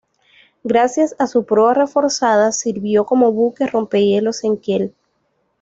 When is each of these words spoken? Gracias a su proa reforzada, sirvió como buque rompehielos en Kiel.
Gracias 0.63 1.15
a 1.19 1.27
su 1.27 1.45
proa 1.45 1.75
reforzada, 1.75 2.51
sirvió 2.53 3.05
como 3.05 3.31
buque 3.31 3.67
rompehielos 3.67 4.43
en 4.43 4.57
Kiel. 4.57 4.95